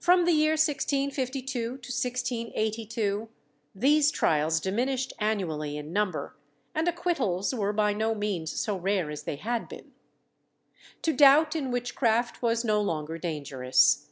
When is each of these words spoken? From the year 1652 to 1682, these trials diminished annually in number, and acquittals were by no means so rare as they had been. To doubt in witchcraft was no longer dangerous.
From 0.00 0.24
the 0.24 0.32
year 0.32 0.54
1652 0.54 1.52
to 1.52 1.70
1682, 1.74 3.28
these 3.76 4.10
trials 4.10 4.58
diminished 4.58 5.12
annually 5.20 5.76
in 5.76 5.92
number, 5.92 6.36
and 6.74 6.88
acquittals 6.88 7.54
were 7.54 7.72
by 7.72 7.92
no 7.92 8.12
means 8.12 8.50
so 8.58 8.76
rare 8.76 9.08
as 9.08 9.22
they 9.22 9.36
had 9.36 9.68
been. 9.68 9.92
To 11.02 11.12
doubt 11.12 11.54
in 11.54 11.70
witchcraft 11.70 12.42
was 12.42 12.64
no 12.64 12.80
longer 12.82 13.18
dangerous. 13.18 14.10